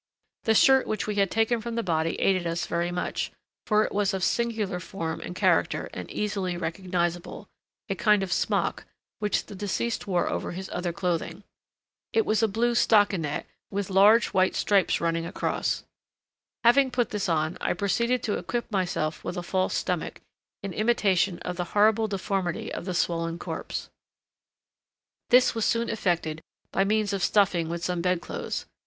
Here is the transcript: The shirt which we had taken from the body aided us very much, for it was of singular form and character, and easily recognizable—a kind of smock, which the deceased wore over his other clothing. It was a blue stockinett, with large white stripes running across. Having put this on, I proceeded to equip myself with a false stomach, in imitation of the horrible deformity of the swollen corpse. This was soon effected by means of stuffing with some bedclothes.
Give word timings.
The 0.45 0.55
shirt 0.55 0.87
which 0.87 1.05
we 1.05 1.13
had 1.17 1.29
taken 1.29 1.61
from 1.61 1.75
the 1.75 1.83
body 1.83 2.19
aided 2.19 2.47
us 2.47 2.65
very 2.65 2.91
much, 2.91 3.31
for 3.67 3.83
it 3.83 3.91
was 3.93 4.15
of 4.15 4.23
singular 4.23 4.79
form 4.79 5.21
and 5.21 5.35
character, 5.35 5.91
and 5.93 6.09
easily 6.09 6.57
recognizable—a 6.57 7.93
kind 7.97 8.23
of 8.23 8.33
smock, 8.33 8.85
which 9.19 9.45
the 9.45 9.53
deceased 9.53 10.07
wore 10.07 10.27
over 10.27 10.53
his 10.53 10.71
other 10.73 10.91
clothing. 10.91 11.43
It 12.13 12.25
was 12.25 12.41
a 12.41 12.47
blue 12.47 12.73
stockinett, 12.73 13.45
with 13.69 13.91
large 13.91 14.29
white 14.33 14.55
stripes 14.55 14.99
running 14.99 15.23
across. 15.27 15.83
Having 16.63 16.89
put 16.89 17.11
this 17.11 17.29
on, 17.29 17.55
I 17.61 17.73
proceeded 17.73 18.23
to 18.23 18.39
equip 18.39 18.71
myself 18.71 19.23
with 19.23 19.37
a 19.37 19.43
false 19.43 19.75
stomach, 19.75 20.19
in 20.63 20.73
imitation 20.73 21.37
of 21.43 21.57
the 21.57 21.65
horrible 21.77 22.07
deformity 22.07 22.73
of 22.73 22.85
the 22.85 22.95
swollen 22.95 23.37
corpse. 23.37 23.91
This 25.29 25.53
was 25.53 25.63
soon 25.63 25.89
effected 25.89 26.41
by 26.71 26.83
means 26.85 27.13
of 27.13 27.21
stuffing 27.21 27.69
with 27.69 27.85
some 27.85 28.01
bedclothes. 28.01 28.65